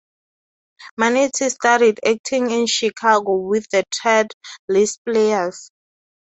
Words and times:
Manetti 0.99 1.47
studied 1.51 1.99
acting 2.03 2.49
in 2.49 2.65
Chicago 2.65 3.35
with 3.35 3.67
the 3.69 3.83
Ted 3.93 4.31
List 4.67 4.99
Players. 5.05 5.69